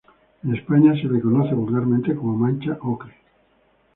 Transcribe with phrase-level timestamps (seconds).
[0.43, 3.13] En España se le conoce vulgarmente como mancha ocre.